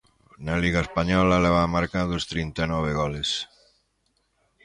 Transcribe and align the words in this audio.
Na 0.45 0.55
Liga 0.63 0.79
española 0.87 1.43
leva 1.45 1.73
marcados 1.75 2.27
trinta 2.31 2.61
e 2.65 2.69
nove 2.73 2.91
goles. 2.99 3.29